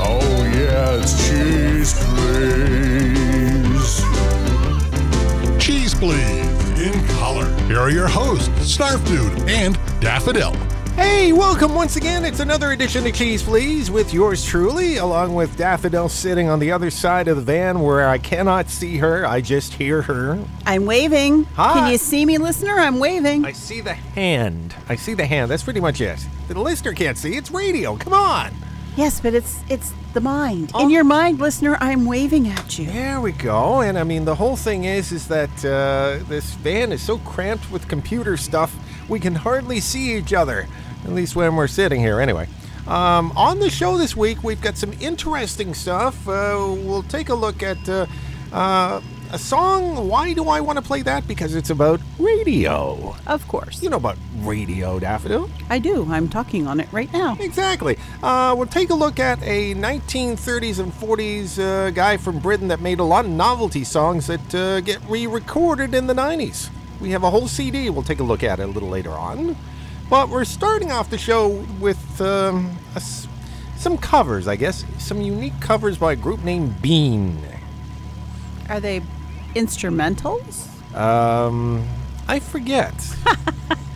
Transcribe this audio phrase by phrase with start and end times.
[0.00, 0.20] Oh,
[0.54, 4.04] yeah, it's Cheese Please.
[5.58, 6.46] Cheese Please.
[6.80, 7.52] In color.
[7.66, 10.54] Here are your hosts, Snarf Dude and Daffodil.
[10.94, 12.24] Hey, welcome once again.
[12.24, 16.70] It's another edition of Cheese Please with yours truly, along with Daffodil sitting on the
[16.70, 19.26] other side of the van where I cannot see her.
[19.26, 20.38] I just hear her.
[20.66, 21.44] I'm waving.
[21.54, 21.72] Hi.
[21.74, 22.78] Can you see me, listener?
[22.78, 23.44] I'm waving.
[23.44, 24.74] I see the hand.
[24.88, 25.50] I see the hand.
[25.50, 26.24] That's pretty much it.
[26.46, 27.36] The listener can't see.
[27.36, 27.96] It's radio.
[27.96, 28.52] Come on.
[28.98, 30.72] Yes, but it's it's the mind.
[30.74, 30.82] Oh.
[30.82, 32.86] In your mind, listener, I'm waving at you.
[32.86, 33.80] There we go.
[33.80, 37.70] And I mean, the whole thing is, is that uh, this van is so cramped
[37.70, 38.74] with computer stuff,
[39.08, 40.66] we can hardly see each other.
[41.04, 42.48] At least when we're sitting here, anyway.
[42.86, 46.26] Um, on the show this week, we've got some interesting stuff.
[46.26, 48.06] Uh, we'll take a look at uh,
[48.52, 49.00] uh,
[49.32, 50.08] a song.
[50.08, 51.26] Why do I want to play that?
[51.28, 53.14] Because it's about radio.
[53.26, 53.82] Of course.
[53.82, 55.50] You know about radio, Daffodil?
[55.68, 56.06] I do.
[56.10, 57.36] I'm talking on it right now.
[57.40, 57.98] Exactly.
[58.22, 62.80] Uh, we'll take a look at a 1930s and 40s uh, guy from Britain that
[62.80, 66.70] made a lot of novelty songs that uh, get re-recorded in the 90s.
[67.00, 67.90] We have a whole CD.
[67.90, 69.56] We'll take a look at it a little later on.
[70.10, 71.48] But we're starting off the show
[71.80, 73.02] with um, a
[73.78, 74.84] some covers, I guess.
[74.98, 77.38] Some unique covers by a group named Bean.
[78.68, 79.02] Are they
[79.54, 80.66] instrumentals?
[80.94, 81.86] Um,
[82.26, 82.94] I forget.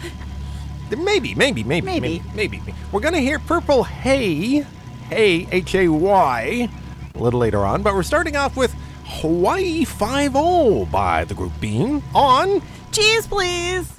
[0.90, 2.20] maybe, maybe, maybe, Maybe.
[2.34, 2.74] maybe, maybe.
[2.90, 4.64] We're gonna hear "Purple Hay,"
[5.10, 6.68] Hay, H A Y,
[7.14, 7.82] a little later on.
[7.82, 8.74] But we're starting off with
[9.04, 12.60] "Hawaii Five O" by the group Bean on
[12.92, 13.90] Cheese, please.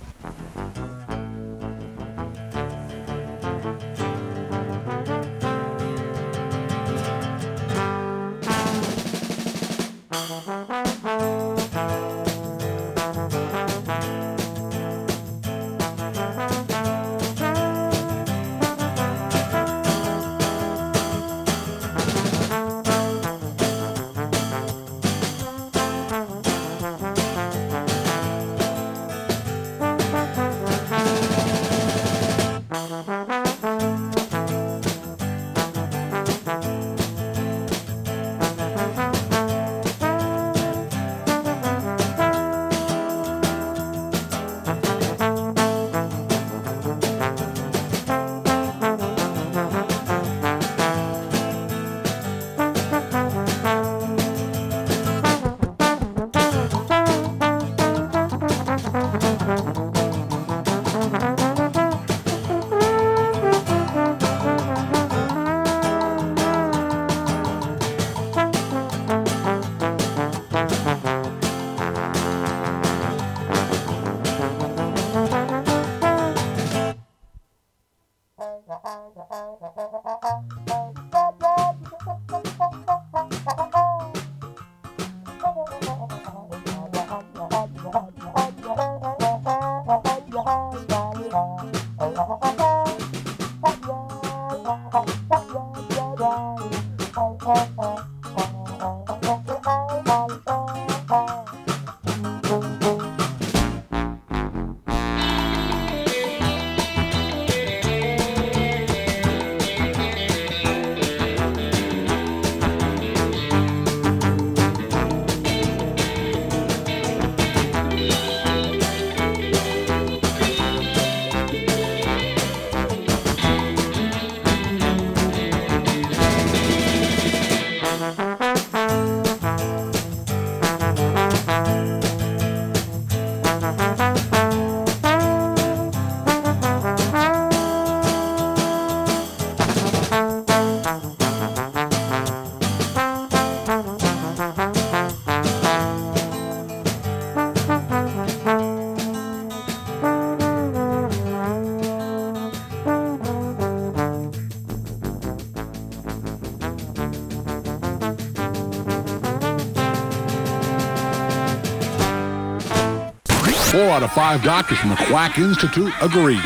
[163.94, 166.40] Out of five doctors from the Quack Institute agree.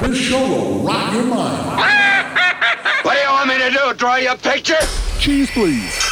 [0.00, 1.76] This show will rock your mind.
[3.02, 3.94] What do you want me to do?
[3.98, 4.80] Draw you a picture?
[5.18, 6.09] Cheese, please.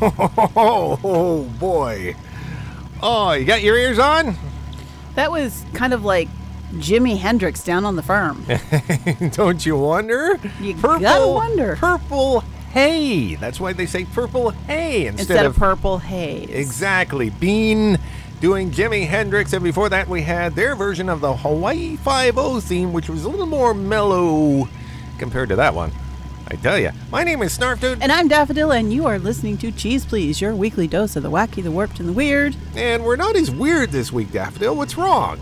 [0.60, 2.14] Oh, boy.
[3.02, 4.36] Oh, you got your ears on?
[5.14, 6.28] That was kind of like
[6.74, 8.44] Jimi Hendrix down on the farm.
[9.32, 10.38] Don't you wonder?
[10.60, 11.76] You gotta wonder.
[11.76, 12.40] Purple
[12.70, 13.36] hay.
[13.36, 16.50] That's why they say purple hay instead, Instead of purple haze.
[16.50, 17.30] Exactly.
[17.30, 17.98] Bean
[18.40, 22.60] doing Jimi Hendrix, and before that we had their version of the Hawaii Five-O oh
[22.60, 24.68] theme, which was a little more mellow
[25.18, 25.92] compared to that one.
[26.50, 26.90] I tell you.
[27.10, 30.40] My name is Snarf Dude, And I'm Daffodil, and you are listening to Cheese Please,
[30.40, 32.56] your weekly dose of the wacky, the warped, and the weird.
[32.74, 34.74] and we're not as weird this week, Daffodil.
[34.74, 35.38] What's wrong?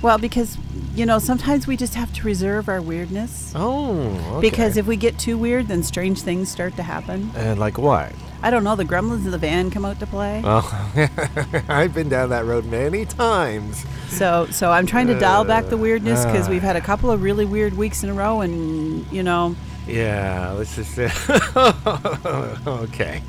[0.00, 0.56] Well, because,
[0.94, 3.52] you know, sometimes we just have to reserve our weirdness.
[3.54, 3.98] Oh,
[4.36, 4.48] okay.
[4.48, 7.30] Because if we get too weird, then strange things start to happen.
[7.36, 8.12] And like what?
[8.40, 10.40] I don't know, the gremlins in the van come out to play.
[10.44, 10.92] Oh,
[11.68, 13.84] I've been down that road many times.
[14.08, 16.50] So, so I'm trying to dial back the weirdness because uh.
[16.52, 19.56] we've had a couple of really weird weeks in a row, and you know,
[19.88, 20.98] Yeah, let's just.
[22.66, 23.22] okay.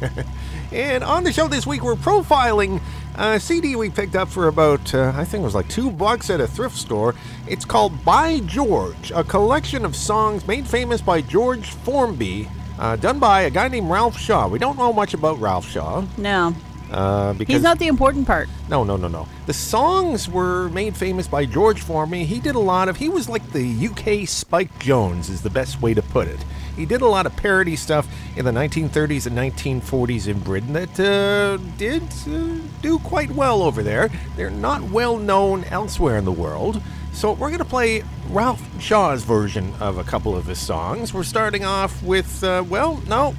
[0.71, 2.81] and on the show this week, we're profiling
[3.15, 6.29] a CD we picked up for about, uh, I think it was like two bucks
[6.29, 7.15] at a thrift store.
[7.47, 13.19] It's called By George, a collection of songs made famous by George Formby, uh, done
[13.19, 14.47] by a guy named Ralph Shaw.
[14.47, 16.05] We don't know much about Ralph Shaw.
[16.17, 16.53] no,
[16.91, 18.49] Uh, because he's not the important part.
[18.69, 19.27] no, no, no, no.
[19.45, 22.23] The songs were made famous by George Formby.
[22.25, 22.97] He did a lot of.
[22.97, 26.43] He was like the UK Spike Jones, is the best way to put it.
[26.75, 30.99] He did a lot of parody stuff in the 1930s and 1940s in Britain that
[30.99, 34.09] uh, did uh, do quite well over there.
[34.35, 36.81] They're not well known elsewhere in the world.
[37.11, 41.13] So we're going to play Ralph Shaw's version of a couple of his songs.
[41.13, 43.35] We're starting off with, uh, well, no,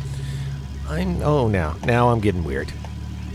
[0.89, 1.23] I'm.
[1.23, 2.71] Oh, now, now I'm getting weird.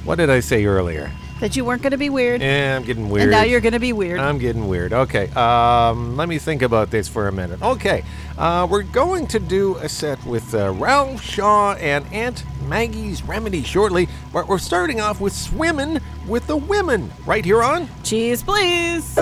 [0.06, 1.12] What did I say earlier?
[1.40, 2.42] That you weren't going to be weird.
[2.42, 3.24] Yeah, I'm getting weird.
[3.24, 4.20] And now you're going to be weird.
[4.20, 4.94] I'm getting weird.
[4.94, 7.62] Okay, um, let me think about this for a minute.
[7.62, 8.06] Okay,
[8.38, 13.64] uh, we're going to do a set with uh, Ralph Shaw and Aunt Maggie's Remedy
[13.64, 17.90] shortly, but we're starting off with Swimming with the Women right here on.
[18.04, 19.18] Cheese, please.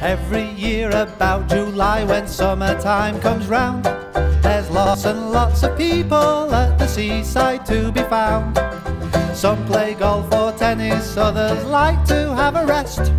[0.00, 0.47] Every year
[0.98, 3.84] about July when summertime comes round.
[4.42, 8.58] There's lots and lots of people at the seaside to be found.
[9.34, 13.12] Some play golf or tennis, others like to have a rest.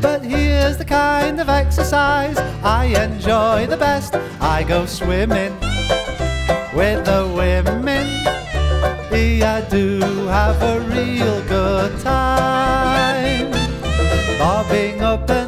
[0.00, 4.14] But here's the kind of exercise I enjoy the best.
[4.40, 5.54] I go swimming
[6.74, 8.06] with the women.
[9.56, 13.50] I do have a real good time.
[14.38, 15.45] Bobbing up and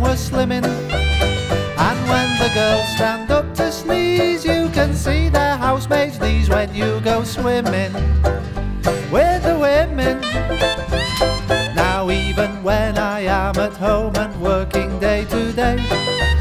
[0.00, 0.64] were slimming.
[1.78, 6.74] And when the girls stand up to sneeze, you can see their housemates' knees when
[6.74, 7.92] you go swimming
[9.10, 10.20] with the women.
[11.74, 15.76] Now even when I am at home and working day to day,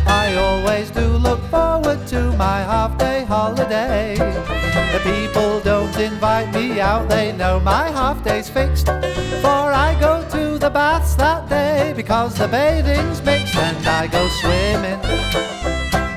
[0.08, 4.16] I always do look forward to my half day holiday.
[4.16, 8.88] The people don't invite me out, they know my half day's fixed.
[8.88, 14.28] For I go to the baths that day because the bathing's mixed and I go
[14.40, 15.00] swimming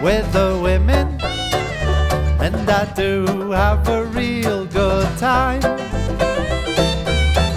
[0.03, 1.21] with the women.
[2.41, 5.61] And I do have a real good time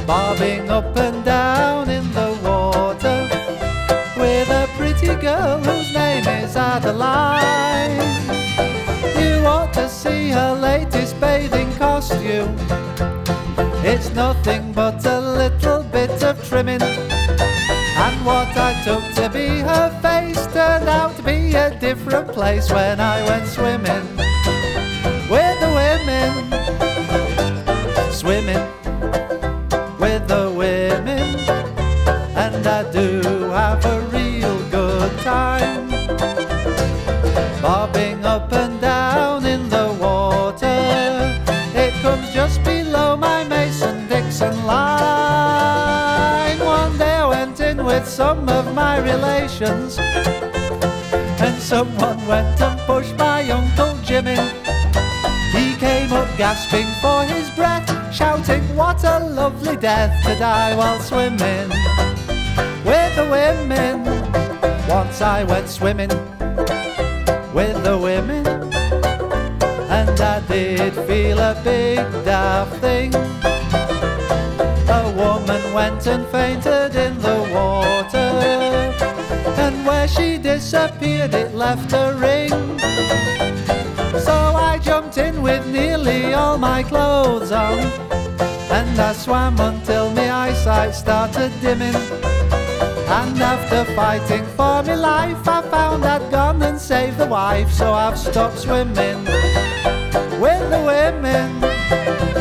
[0.05, 3.29] bobbing up and down in the water
[4.17, 7.40] with a pretty girl whose name is Adeline.
[9.73, 12.55] To see her latest bathing costume.
[13.83, 16.81] It's nothing but a little bit of trimming.
[16.81, 22.69] And what I took to be her face turned out to be a different place
[22.71, 24.10] when I went swimming
[51.41, 54.37] and someone went and pushed my Uncle Jimmy.
[55.51, 60.99] He came up gasping for his breath, shouting, What a lovely death to die while
[60.99, 61.69] swimming
[62.85, 64.05] with the women.
[64.87, 66.09] Once I went swimming
[67.53, 68.45] with the women,
[69.89, 73.13] and I did feel a big daft thing.
[74.99, 76.70] A woman went and fainted
[80.71, 82.49] disappeared, it left a ring.
[84.19, 87.79] So I jumped in with nearly all my clothes on.
[88.71, 91.95] And I swam until my eyesight started dimming.
[93.19, 97.69] And after fighting for my life, I found I'd gone and saved the wife.
[97.69, 99.25] So I've stopped swimming
[100.39, 102.40] with the women.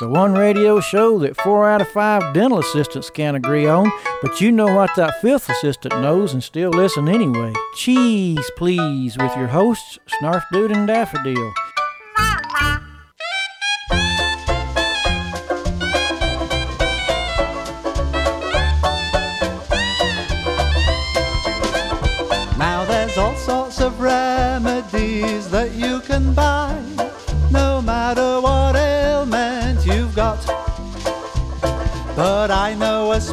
[0.00, 3.92] The one radio show that four out of five dental assistants can't agree on,
[4.22, 7.52] but you know what that fifth assistant knows and still listen anyway.
[7.74, 11.52] Cheese, please, with your hosts, Snarf Dude and Daffodil.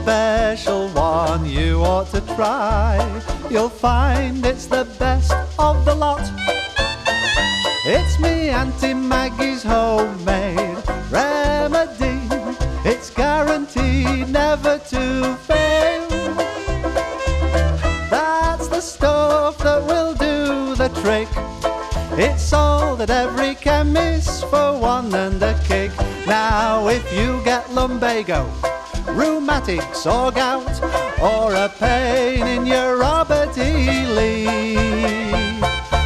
[0.07, 2.95] Special one you ought to try.
[3.49, 6.21] You'll find it's the best of the lot.
[7.83, 10.77] It's me Auntie Maggie's homemade
[11.11, 12.21] remedy.
[12.85, 16.07] It's guaranteed never to fail.
[18.09, 21.27] That's the stuff that will do the trick.
[22.17, 25.91] It's all that every chemist for one and a kick.
[26.25, 28.49] Now, if you get lumbago,
[29.17, 30.81] rheumatics or gout,
[31.19, 34.05] or a pain in your Robert E.
[34.05, 35.59] Lee,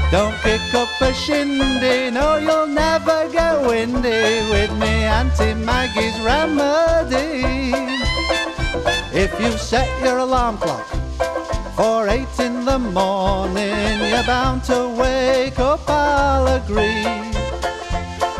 [0.10, 7.74] Don't kick up a shindy, no, you'll never get windy with me Auntie Maggie's remedy.
[9.14, 10.88] If you set your alarm clock
[11.76, 17.04] for eight in the morning, you're bound to wake up, I'll agree.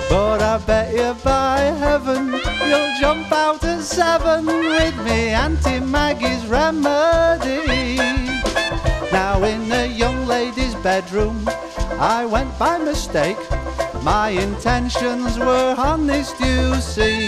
[0.10, 6.46] But I bet you by heaven you'll jump out at seven with me Auntie Maggie's
[6.46, 7.98] remedy.
[9.12, 11.44] Now in a young lady's bedroom,
[12.00, 13.42] I went by mistake.
[14.04, 17.28] My intentions were honest, you see.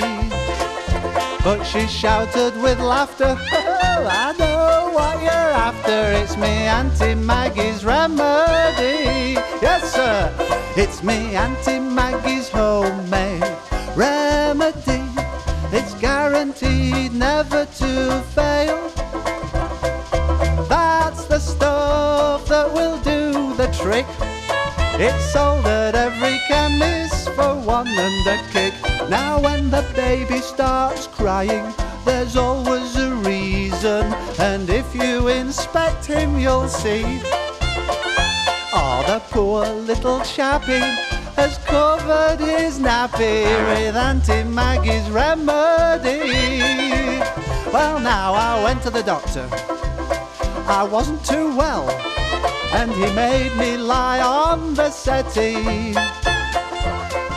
[1.43, 5.99] But she shouted with laughter, oh, I know what you're after.
[6.21, 9.35] It's me Auntie Maggie's remedy.
[9.61, 10.33] Yes, sir,
[10.77, 13.43] it's me Auntie Maggie's homemade
[13.97, 14.22] remedy.
[15.75, 18.89] It's guaranteed never to fail.
[20.69, 24.05] That's the stuff that will do the trick.
[25.01, 28.75] It's sold at every chemist for one and a kick.
[29.09, 31.73] Now when the baby starts crying,
[32.05, 34.13] there's always a reason.
[34.37, 37.03] And if you inspect him, you'll see.
[38.75, 41.12] Oh, the poor little chappie
[41.43, 46.21] has covered his nappy with Auntie Maggie's remedy.
[47.73, 49.45] Well, now I went to the doctor.
[50.79, 51.89] I wasn't too well,
[52.71, 55.95] and he made me lie on the settee.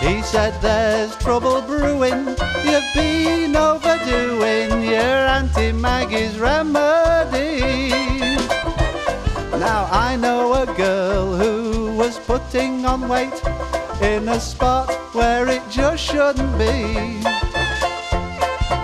[0.07, 2.29] He said there's trouble brewing,
[2.65, 7.59] you've been overdoing your Auntie Maggie's remedy.
[9.59, 13.43] Now I know a girl who was putting on weight
[14.03, 17.21] in a spot where it just shouldn't be.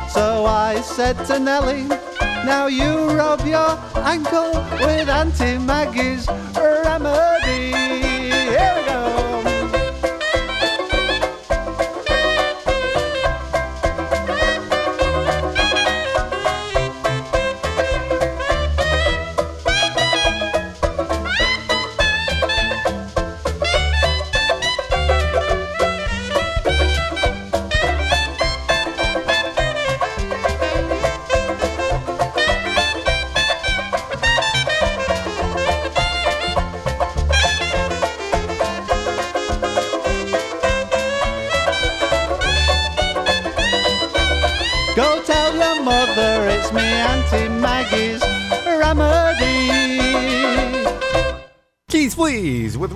[0.08, 1.86] So I said to Nellie,
[2.44, 6.26] now you rub your ankle with Auntie Maggie's
[6.56, 7.61] remedy.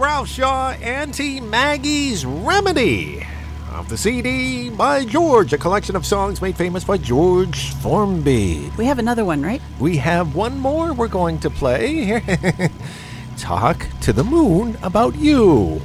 [0.07, 3.27] Ralph Shaw, Auntie Maggie's Remedy.
[3.73, 8.71] Off the CD by George, a collection of songs made famous by George Formby.
[8.79, 9.61] We have another one, right?
[9.81, 12.23] We have one more we're going to play.
[13.37, 15.81] Talk to the moon about you.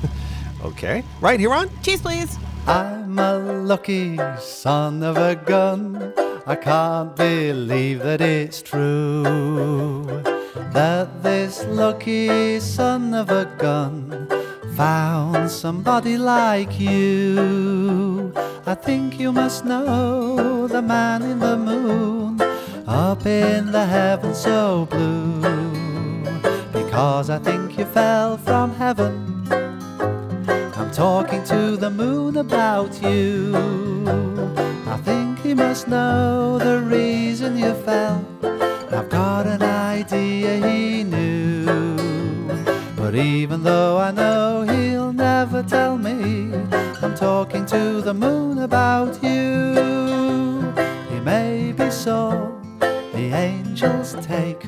[0.62, 2.36] okay, right here on Cheese, please.
[2.66, 6.12] I'm a lucky son of a gun.
[6.46, 10.33] I can't believe that it's true.
[10.54, 14.28] That this lucky son of a gun
[14.76, 18.32] found somebody like you.
[18.64, 22.40] I think you must know the man in the moon
[22.86, 25.40] up in the heaven so blue.
[26.72, 29.44] Because I think you fell from heaven.
[30.76, 33.52] I'm talking to the moon about you.
[34.86, 38.24] I think he must know the reason you fell.
[38.92, 39.62] I've got an
[39.94, 41.64] idea he knew.
[42.96, 46.18] But even though I know he'll never tell me,
[47.02, 49.52] I'm talking to the moon about you.
[51.10, 52.20] He may be so,
[52.80, 54.62] the angels take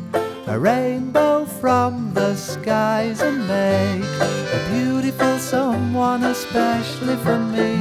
[0.46, 4.10] a rainbow from the skies and make
[4.56, 7.72] a beautiful someone, especially for me.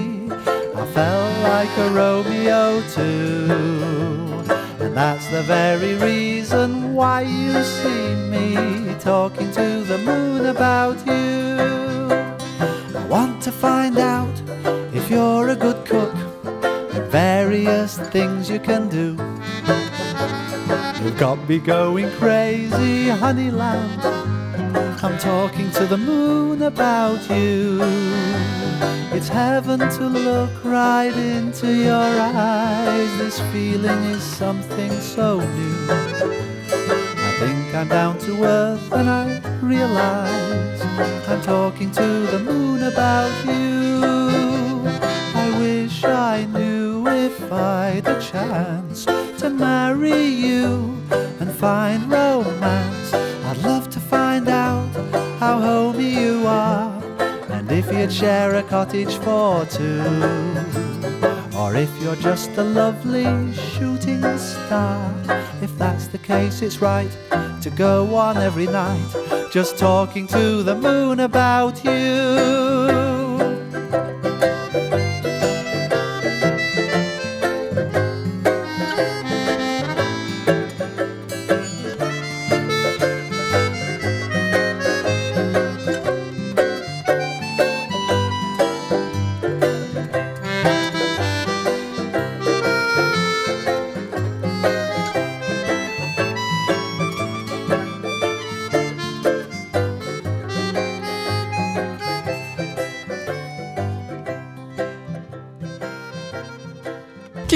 [0.82, 4.25] I felt like a Romeo too.
[4.86, 11.58] And that's the very reason why you see me talking to the moon about you.
[12.96, 14.36] I want to find out
[14.94, 16.14] if you're a good cook
[16.94, 19.18] and various things you can do.
[21.04, 24.00] You've got me going crazy, honey lamb.
[25.04, 27.82] I'm talking to the moon about you.
[29.16, 33.18] It's heaven to look right into your eyes.
[33.18, 35.88] This feeling is something so new.
[35.90, 40.82] I think I'm down to earth and I realize
[41.30, 44.84] I'm talking to the moon about you.
[45.34, 50.94] I wish I knew if I'd a chance to marry you
[51.40, 52.35] and find romance.
[57.98, 60.02] You'd share a cottage for two.
[61.58, 65.14] Or if you're just a lovely shooting star.
[65.62, 67.10] If that's the case, it's right
[67.62, 73.05] to go on every night, just talking to the moon about you.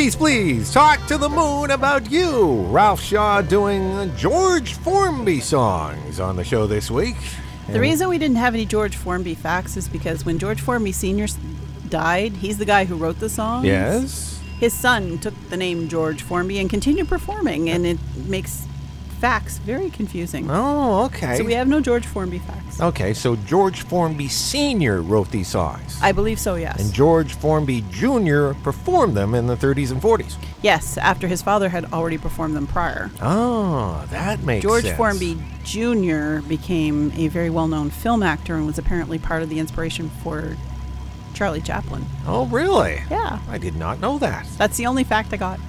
[0.10, 2.64] Cheese, please talk to the moon about you.
[2.72, 7.16] Ralph Shaw doing George Formby songs on the show this week.
[7.68, 11.28] The reason we didn't have any George Formby facts is because when George Formby Sr.
[11.90, 13.68] died, he's the guy who wrote the songs.
[13.68, 14.42] Yes.
[14.60, 18.66] His son took the name George Formby and continued performing, and it makes
[19.20, 20.50] facts very confusing.
[20.50, 21.38] Oh, okay.
[21.38, 22.59] So we have no George Formby facts.
[22.82, 25.02] Okay, so George Formby Sr.
[25.02, 25.98] wrote these songs.
[26.02, 26.80] I believe so, yes.
[26.80, 28.52] and George Formby Jr.
[28.64, 30.36] performed them in the 30s and 40s.
[30.62, 33.10] yes, after his father had already performed them prior.
[33.22, 34.98] Oh, that makes George sense.
[34.98, 36.40] Formby Jr.
[36.48, 40.56] became a very well known film actor and was apparently part of the inspiration for
[41.34, 42.06] Charlie Chaplin.
[42.26, 43.02] Oh, really?
[43.10, 43.40] Yeah.
[43.50, 44.46] I did not know that.
[44.58, 45.60] That's the only fact I got.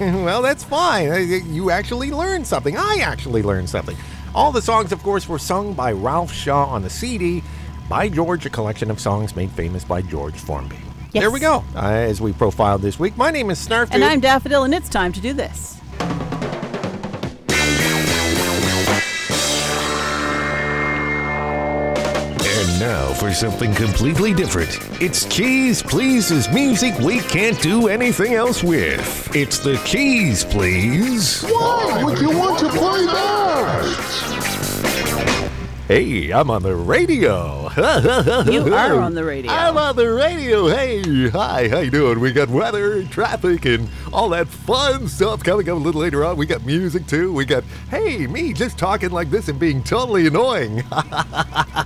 [0.00, 1.10] well, that's fine.
[1.10, 2.76] Uh, You actually learned something.
[2.76, 3.96] I actually learned something.
[4.34, 7.42] All the songs, of course, were sung by Ralph Shaw on the CD
[7.88, 10.76] by George, a collection of songs made famous by George Formby.
[11.12, 11.22] Yes.
[11.22, 11.62] There we go.
[11.76, 13.88] Uh, as we profiled this week, my name is Snarf.
[13.92, 15.80] And I'm Daffodil, and it's time to do this.
[23.18, 24.78] For something completely different.
[25.00, 29.34] It's Cheese Please's music we can't do anything else with.
[29.34, 31.42] It's the Cheese Please.
[31.42, 34.43] Why would you want to play that?
[35.86, 37.68] Hey, I'm on the radio.
[38.50, 39.52] You are on the radio.
[39.52, 40.66] I'm on the radio.
[40.68, 42.20] Hey, hi, how you doing?
[42.20, 46.36] We got weather, traffic, and all that fun stuff coming up a little later on.
[46.38, 47.32] We got music too.
[47.34, 50.82] We got, hey, me just talking like this and being totally annoying.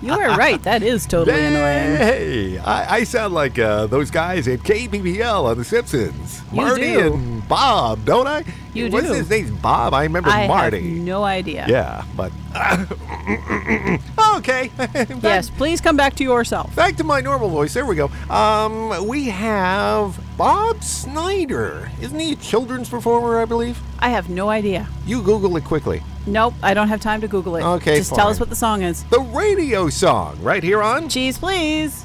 [0.01, 0.63] You are right.
[0.63, 1.97] That is totally annoying.
[1.97, 6.41] Hey, I, I sound like uh, those guys at KBBL on The Simpsons.
[6.53, 7.15] You Marty do.
[7.15, 8.45] and Bob, don't I?
[8.87, 9.13] You What's do.
[9.15, 9.57] his name?
[9.57, 9.93] Bob.
[9.95, 10.81] I remember I Marty.
[10.97, 11.67] have no idea.
[11.69, 12.33] Yeah, but
[14.37, 14.69] okay.
[14.77, 16.75] Back- Yes, please come back to yourself.
[16.75, 17.75] Back to my normal voice.
[17.75, 18.11] There we go.
[18.31, 21.91] Um, we have Bob Snider.
[22.01, 23.41] Isn't he a children's performer?
[23.41, 23.79] I believe.
[23.99, 24.89] I have no idea.
[25.07, 26.03] You Google it quickly.
[26.27, 27.63] Nope, I don't have time to Google it.
[27.63, 29.03] Okay, Just tell us what the song is.
[29.05, 31.09] The radio song right here on.
[31.09, 32.05] Cheese, please.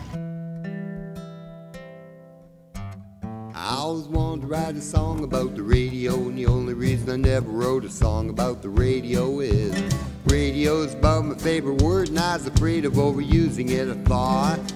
[3.93, 7.51] Always wanted to write a song about the radio, and the only reason I never
[7.51, 9.71] wrote a song about the radio is
[10.25, 13.87] radio's about my favorite word, and I was afraid of overusing it.
[13.87, 14.73] I thought.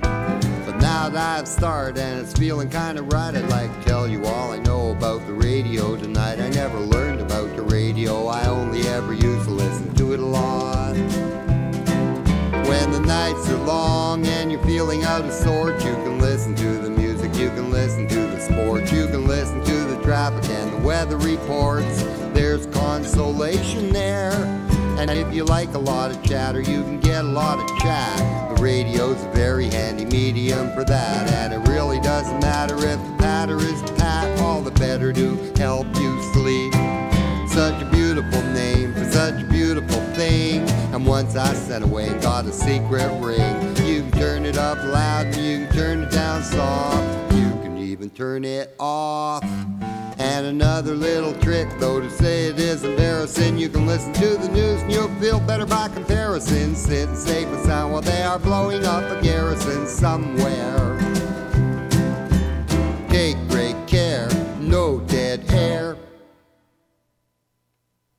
[0.00, 4.24] But now that I've started and it's feeling kinda right, I'd like to tell you
[4.24, 6.38] all I know about the radio tonight.
[6.38, 10.24] I never learned about the radio, I only ever used to listen to it a
[10.24, 10.94] lot.
[12.68, 15.57] When the nights are long and you're feeling out of sorts,
[21.08, 22.02] the reports.
[22.34, 24.32] There's consolation there.
[24.98, 28.56] And if you like a lot of chatter, you can get a lot of chat.
[28.56, 31.30] The radio's a very handy medium for that.
[31.32, 35.86] And it really doesn't matter if the patter is pat, all the better to help
[35.96, 36.72] you sleep.
[37.48, 40.68] Such a beautiful name for such a beautiful thing.
[40.92, 44.78] And once I sent away and got a secret ring, you can turn it up
[44.78, 47.34] loud and you can turn it down soft.
[47.34, 49.44] You can even turn it off.
[50.38, 53.58] And another little trick, though, to say it is embarrassing.
[53.58, 56.76] You can listen to the news and you'll feel better by comparison.
[56.76, 60.96] Sit safe and sound while they are blowing up a garrison somewhere.
[63.08, 64.28] Take great care,
[64.60, 65.96] no dead air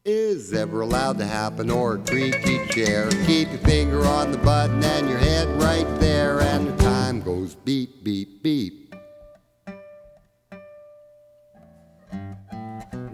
[0.04, 3.10] is ever allowed to happen or a creaky chair.
[3.28, 7.56] Keep your finger on the button and your head right there, and the time goes
[7.56, 8.89] beep, beep, beep.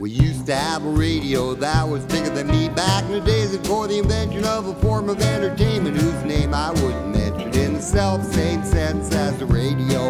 [0.05, 3.57] We used to have a radio that was bigger than me back in the days
[3.57, 7.81] before the invention of a form of entertainment whose name I wouldn't mention in the
[7.81, 10.01] self same sense as the radio.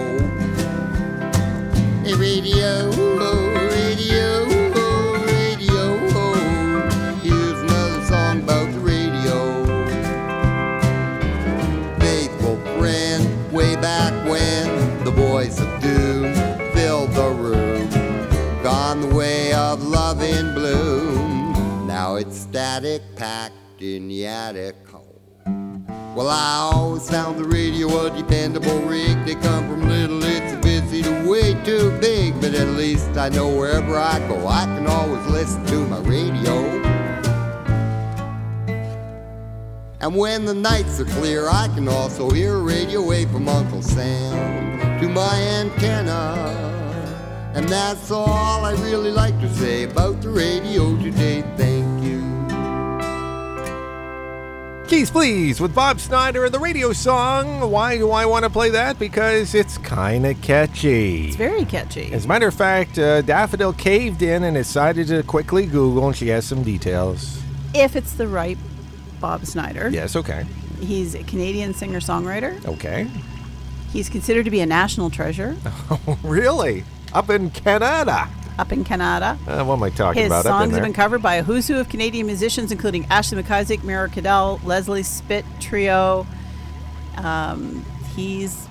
[2.04, 3.45] A radio, radio,
[22.56, 24.78] static packed in the attic.
[24.88, 25.22] Hole.
[26.16, 29.26] Well, I always found the radio a dependable rig.
[29.26, 32.40] They come from little itsy bitsy to way too big.
[32.40, 36.56] But at least I know wherever I go, I can always listen to my radio.
[40.00, 43.82] And when the nights are clear, I can also hear a radio wave from Uncle
[43.82, 46.56] Sam to my antenna.
[47.54, 51.44] And that's all I really like to say about the radio today.
[51.58, 51.85] Thank
[54.96, 57.70] Cheese Please with Bob Snider and the radio song.
[57.70, 58.98] Why do I want to play that?
[58.98, 61.28] Because it's kind of catchy.
[61.28, 62.14] It's very catchy.
[62.14, 66.16] As a matter of fact, uh, Daffodil caved in and decided to quickly Google, and
[66.16, 67.42] she has some details.
[67.74, 68.58] If it's the right
[69.20, 69.90] Bob Snider.
[69.90, 70.46] Yes, okay.
[70.80, 72.66] He's a Canadian singer songwriter.
[72.66, 73.10] Okay.
[73.92, 75.58] He's considered to be a national treasure
[76.24, 76.86] really?
[77.12, 78.30] Up in Canada?
[78.58, 79.38] Up in Canada.
[79.48, 80.46] Uh, what am I talking His about?
[80.46, 83.42] I've songs been have been covered by a who's who of Canadian musicians, including Ashley
[83.42, 86.26] MacIsaac, Mira Cadell, Leslie Spit Treeo.
[87.18, 88.68] Um, he's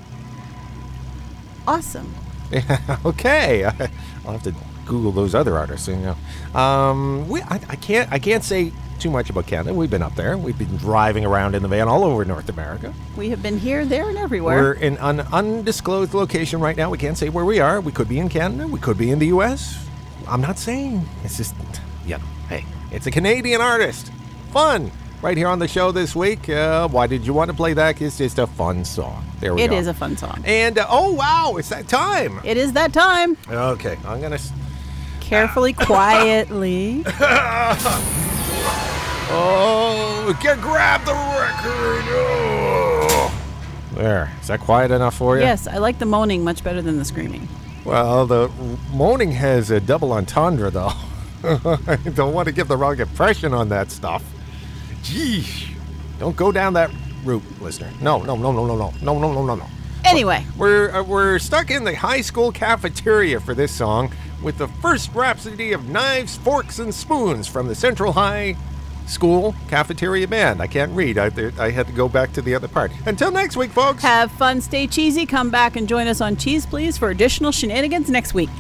[1.67, 2.15] awesome.
[3.05, 3.65] okay,
[4.25, 4.55] I'll have to
[4.87, 5.89] Google those other artists.
[5.89, 8.73] You know, um, we I, I can't I can't say
[9.05, 9.75] too much about Canada.
[9.75, 10.39] We've been up there.
[10.39, 12.95] We've been driving around in the van all over North America.
[13.19, 14.57] We have been here, there, and everywhere.
[14.63, 16.89] We're in an undisclosed location right now.
[16.89, 17.83] We can't say where we are.
[17.83, 18.67] We could be in Canada.
[18.67, 19.87] We could be in the U.S.
[20.27, 21.07] I'm not saying.
[21.23, 21.55] It's just,
[22.07, 24.11] you know, hey, it's a Canadian artist.
[24.53, 24.91] Fun.
[25.21, 26.49] Right here on the show this week.
[26.49, 28.01] Uh, why did you want to play that?
[28.01, 29.23] It's just a fun song.
[29.41, 29.77] There we It go.
[29.77, 30.43] is a fun song.
[30.47, 32.41] And uh, oh wow, it's that time.
[32.43, 33.37] It is that time.
[33.51, 34.37] Okay, I'm gonna.
[34.37, 34.51] s-
[35.21, 37.05] Carefully, quietly.
[39.31, 42.05] Oh, get grab the record.
[42.09, 43.41] Oh.
[43.95, 44.33] There.
[44.41, 45.43] Is that quiet enough for you?
[45.43, 47.49] Yes, I like the moaning much better than the screaming.
[47.85, 48.51] Well, the
[48.93, 50.93] moaning has a double entendre, though.
[51.45, 54.25] I don't want to give the wrong impression on that stuff.
[55.03, 55.75] Geesh.
[56.19, 56.91] Don't go down that
[57.25, 57.91] route, listener.
[58.01, 59.67] No, no, no, no, no, no, no, no, no, no, no.
[60.05, 64.69] Anyway, We're uh, we're stuck in the high school cafeteria for this song with the
[64.69, 68.57] first rhapsody of knives, forks, and spoons from the Central High
[69.07, 70.61] School Cafeteria Band.
[70.61, 71.19] I can't read.
[71.19, 72.93] I, I had to go back to the other part.
[73.07, 74.03] Until next week, folks.
[74.03, 75.27] have fun, stay cheesy.
[75.27, 78.51] Come back and join us on Cheese Please for additional shenanigans next week.